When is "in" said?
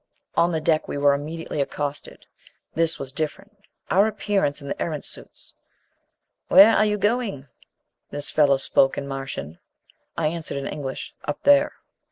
4.59-4.67, 8.97-9.07, 10.57-10.65